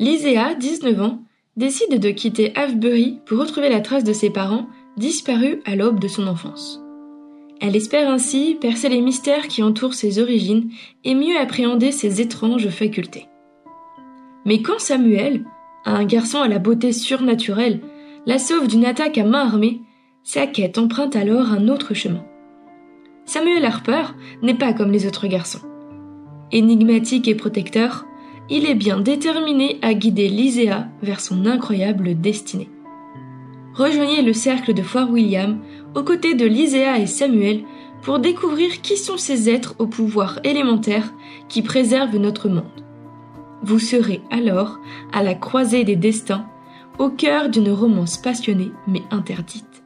[0.00, 1.22] Lyséa, 19 ans,
[1.56, 6.08] décide de quitter Avebury pour retrouver la trace de ses parents disparus à l'aube de
[6.08, 6.80] son enfance.
[7.60, 10.70] Elle espère ainsi percer les mystères qui entourent ses origines
[11.04, 13.28] et mieux appréhender ses étranges facultés.
[14.44, 15.44] Mais quand Samuel,
[15.84, 17.80] un garçon à la beauté surnaturelle,
[18.26, 19.80] la sauve d'une attaque à main armée,
[20.24, 22.24] sa quête emprunte alors un autre chemin.
[23.26, 24.06] Samuel Harper
[24.42, 25.62] n'est pas comme les autres garçons.
[26.50, 28.06] Énigmatique et protecteur,
[28.50, 32.68] il est bien déterminé à guider Lyséa vers son incroyable destinée.
[33.74, 35.60] Rejoignez le cercle de Fort William
[35.94, 37.64] aux côtés de Lyséa et Samuel
[38.02, 41.12] pour découvrir qui sont ces êtres au pouvoir élémentaire
[41.48, 42.84] qui préservent notre monde.
[43.62, 44.78] Vous serez alors
[45.12, 46.46] à la croisée des destins,
[46.98, 49.83] au cœur d'une romance passionnée mais interdite.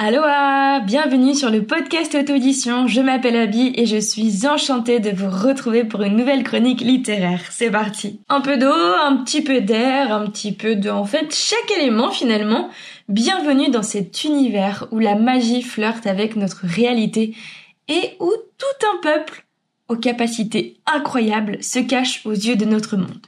[0.00, 5.28] Aloha Bienvenue sur le podcast auto-édition, je m'appelle Abby et je suis enchantée de vous
[5.28, 7.40] retrouver pour une nouvelle chronique littéraire.
[7.50, 10.88] C'est parti Un peu d'eau, un petit peu d'air, un petit peu de...
[10.88, 12.70] en fait, chaque élément finalement.
[13.08, 17.34] Bienvenue dans cet univers où la magie flirte avec notre réalité
[17.88, 19.46] et où tout un peuple
[19.88, 23.26] aux capacités incroyables se cache aux yeux de notre monde.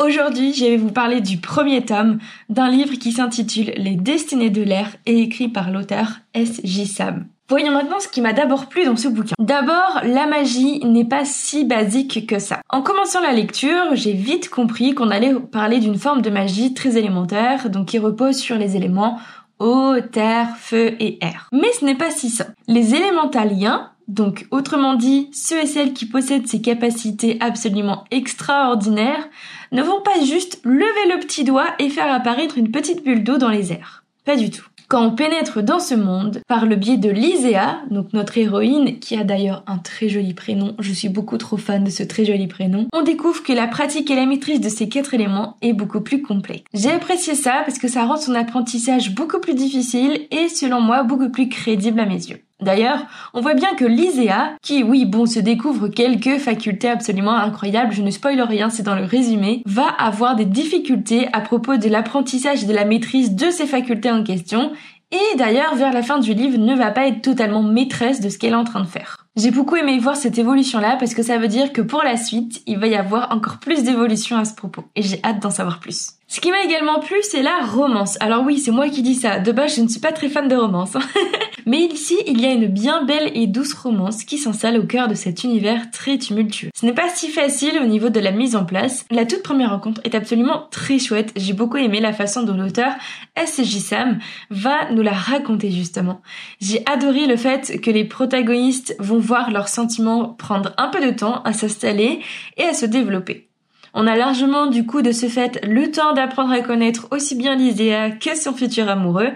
[0.00, 2.18] Aujourd'hui, je vais vous parler du premier tome
[2.48, 6.86] d'un livre qui s'intitule Les Destinées de l'air et écrit par l'auteur S.J.
[6.86, 7.26] Sam.
[7.48, 9.34] Voyons maintenant ce qui m'a d'abord plu dans ce bouquin.
[9.40, 12.60] D'abord, la magie n'est pas si basique que ça.
[12.68, 16.96] En commençant la lecture, j'ai vite compris qu'on allait parler d'une forme de magie très
[16.96, 19.18] élémentaire, donc qui repose sur les éléments
[19.58, 21.48] eau, terre, feu et air.
[21.52, 22.52] Mais ce n'est pas si simple.
[22.68, 29.28] Les élémentaliens, donc autrement dit, ceux et celles qui possèdent ces capacités absolument extraordinaires,
[29.70, 33.38] ne vont pas juste lever le petit doigt et faire apparaître une petite bulle d'eau
[33.38, 34.04] dans les airs.
[34.24, 34.66] Pas du tout.
[34.88, 39.16] Quand on pénètre dans ce monde par le biais de Lyséa, donc notre héroïne, qui
[39.18, 42.46] a d'ailleurs un très joli prénom, je suis beaucoup trop fan de ce très joli
[42.46, 46.00] prénom, on découvre que la pratique et la maîtrise de ces quatre éléments est beaucoup
[46.00, 46.64] plus complexe.
[46.72, 51.02] J'ai apprécié ça parce que ça rend son apprentissage beaucoup plus difficile et selon moi
[51.02, 52.40] beaucoup plus crédible à mes yeux.
[52.60, 57.92] D'ailleurs, on voit bien que Lyséa, qui oui bon se découvre quelques facultés absolument incroyables,
[57.92, 61.88] je ne spoil rien, c'est dans le résumé, va avoir des difficultés à propos de
[61.88, 64.72] l'apprentissage et de la maîtrise de ses facultés en question,
[65.10, 68.38] et d'ailleurs vers la fin du livre ne va pas être totalement maîtresse de ce
[68.38, 69.26] qu'elle est en train de faire.
[69.36, 72.60] J'ai beaucoup aimé voir cette évolution-là parce que ça veut dire que pour la suite,
[72.66, 74.84] il va y avoir encore plus d'évolution à ce propos.
[74.96, 76.17] Et j'ai hâte d'en savoir plus.
[76.30, 78.18] Ce qui m'a également plu, c'est la romance.
[78.20, 79.38] Alors oui, c'est moi qui dis ça.
[79.38, 80.94] De base, je ne suis pas très fan de romance.
[80.94, 81.00] Hein.
[81.66, 85.08] Mais ici, il y a une bien belle et douce romance qui s'installe au cœur
[85.08, 86.68] de cet univers très tumultueux.
[86.74, 89.06] Ce n'est pas si facile au niveau de la mise en place.
[89.10, 91.32] La toute première rencontre est absolument très chouette.
[91.34, 92.92] J'ai beaucoup aimé la façon dont l'auteur
[93.34, 93.80] S.J.
[93.80, 94.18] Sam
[94.50, 96.20] va nous la raconter justement.
[96.60, 101.10] J'ai adoré le fait que les protagonistes vont voir leurs sentiments prendre un peu de
[101.10, 102.20] temps à s'installer
[102.58, 103.47] et à se développer.
[103.94, 107.56] On a largement du coup de ce fait le temps d'apprendre à connaître aussi bien
[107.56, 109.30] Lyséa que son futur amoureux.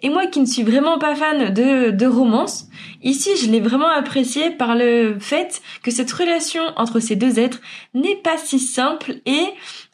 [0.00, 2.68] Et moi qui ne suis vraiment pas fan de, de romance,
[3.02, 7.60] ici je l'ai vraiment apprécié par le fait que cette relation entre ces deux êtres
[7.94, 9.44] n'est pas si simple et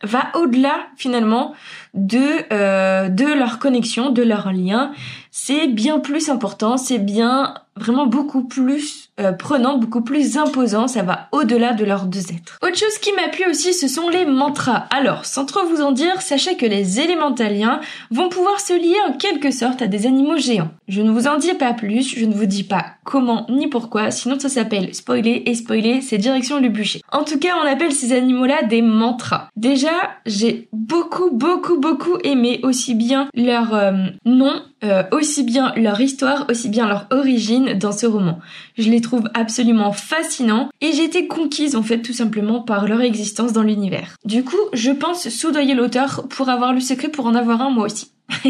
[0.02, 1.54] va au-delà finalement
[1.94, 2.20] de,
[2.52, 4.92] euh, de leur connexion, de leur lien.
[5.36, 11.02] C'est bien plus important, c'est bien vraiment beaucoup plus euh, prenant, beaucoup plus imposant, ça
[11.02, 12.58] va au-delà de leurs deux êtres.
[12.62, 14.86] Autre chose qui m'a plu aussi, ce sont les mantras.
[14.90, 17.80] Alors, sans trop vous en dire, sachez que les élémentaliens
[18.10, 20.70] vont pouvoir se lier en quelque sorte à des animaux géants.
[20.88, 24.10] Je ne vous en dis pas plus, je ne vous dis pas comment ni pourquoi,
[24.10, 27.00] sinon ça s'appelle spoiler et spoiler, c'est direction le bûcher.
[27.12, 29.48] En tout cas, on appelle ces animaux-là des mantras.
[29.56, 29.92] Déjà,
[30.26, 33.92] j'ai beaucoup, beaucoup, beaucoup aimé aussi bien leur euh,
[34.24, 35.02] nom, euh,
[35.42, 38.40] bien leur histoire, aussi bien leur origine dans ce roman.
[38.78, 43.00] Je les trouve absolument fascinants et j'ai été conquise en fait tout simplement par leur
[43.00, 44.16] existence dans l'univers.
[44.24, 47.86] Du coup, je pense soudoyer l'auteur pour avoir le secret pour en avoir un moi
[47.86, 48.13] aussi.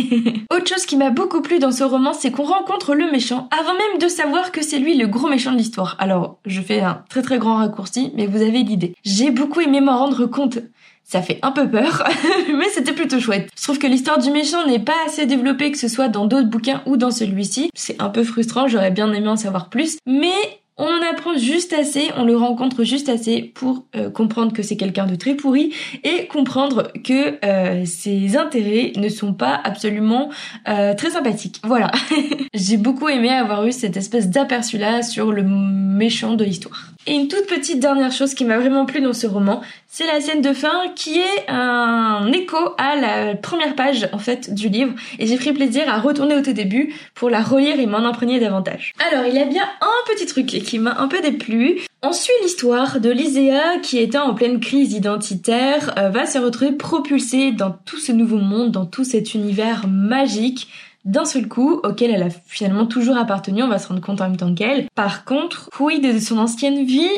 [0.50, 3.74] Autre chose qui m'a beaucoup plu dans ce roman, c'est qu'on rencontre le méchant avant
[3.74, 5.96] même de savoir que c'est lui le gros méchant de l'histoire.
[5.98, 8.94] Alors, je fais un très très grand raccourci, mais vous avez l'idée.
[9.04, 10.58] J'ai beaucoup aimé m'en rendre compte
[11.04, 12.02] ça fait un peu peur,
[12.48, 13.50] mais c'était plutôt chouette.
[13.56, 16.48] Je trouve que l'histoire du méchant n'est pas assez développée que ce soit dans d'autres
[16.48, 17.70] bouquins ou dans celui-ci.
[17.74, 20.32] C'est un peu frustrant, j'aurais bien aimé en savoir plus, mais
[20.76, 25.06] on apprend juste assez, on le rencontre juste assez pour euh, comprendre que c'est quelqu'un
[25.06, 25.72] de très pourri
[26.02, 30.30] et comprendre que euh, ses intérêts ne sont pas absolument
[30.68, 31.60] euh, très sympathiques.
[31.62, 31.92] Voilà.
[32.54, 36.93] J'ai beaucoup aimé avoir eu cette espèce d'aperçu là sur le méchant de l'histoire.
[37.06, 40.20] Et une toute petite dernière chose qui m'a vraiment plu dans ce roman, c'est la
[40.22, 44.94] scène de fin qui est un écho à la première page en fait du livre
[45.18, 48.40] et j'ai pris plaisir à retourner au tout début pour la relire et m'en imprégner
[48.40, 48.92] davantage.
[49.06, 51.80] Alors il y a bien un petit truc qui m'a un peu déplu.
[52.02, 56.72] On suit l'histoire de Lyséa qui étant en pleine crise identitaire euh, va se retrouver
[56.72, 60.68] propulsée dans tout ce nouveau monde, dans tout cet univers magique
[61.04, 64.28] d'un seul coup, auquel elle a finalement toujours appartenu, on va se rendre compte en
[64.28, 64.88] même temps qu'elle.
[64.94, 67.08] Par contre, oui, de son ancienne vie,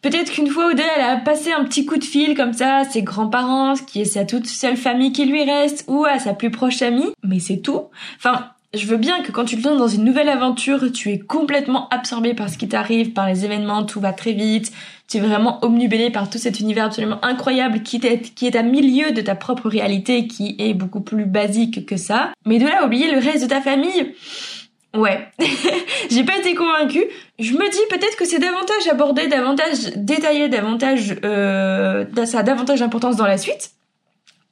[0.00, 2.78] Peut-être qu'une fois ou deux, elle a passé un petit coup de fil comme ça
[2.78, 6.34] à ses grands-parents, qui est sa toute seule famille qui lui reste, ou à sa
[6.34, 7.84] plus proche amie, mais c'est tout.
[8.16, 11.18] Enfin, je veux bien que quand tu te lances dans une nouvelle aventure, tu es
[11.18, 14.72] complètement absorbé par ce qui t'arrive, par les événements, tout va très vite,
[15.08, 18.62] tu es vraiment omnibulé par tout cet univers absolument incroyable qui est, qui est à
[18.62, 22.32] milieu de ta propre réalité, qui est beaucoup plus basique que ça.
[22.46, 24.14] Mais de là oublier le reste de ta famille,
[24.94, 25.26] Ouais,
[26.10, 27.04] j'ai pas été convaincue.
[27.38, 32.80] Je me dis peut-être que c'est davantage abordé, davantage détaillé, davantage euh, ça a davantage
[32.80, 33.70] d'importance dans la suite.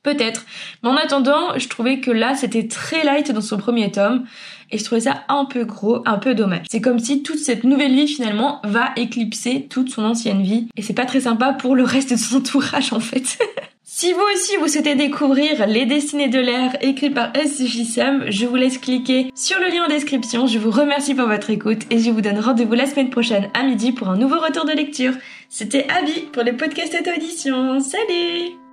[0.03, 0.47] Peut-être.
[0.83, 4.25] Mais en attendant, je trouvais que là, c'était très light dans son premier tome.
[4.73, 6.67] Et je trouvais ça un peu gros, un peu dommage.
[6.71, 10.69] C'est comme si toute cette nouvelle vie, finalement, va éclipser toute son ancienne vie.
[10.77, 13.39] Et c'est pas très sympa pour le reste de son entourage, en fait.
[13.93, 18.47] Si vous aussi vous souhaitez découvrir Les Destinées de l'air écrit par SJ Sam, je
[18.47, 20.47] vous laisse cliquer sur le lien en description.
[20.47, 23.65] Je vous remercie pour votre écoute et je vous donne rendez-vous la semaine prochaine à
[23.65, 25.13] midi pour un nouveau retour de lecture.
[25.51, 27.81] C'était Abby pour le podcast auto-audition.
[27.81, 28.70] Salut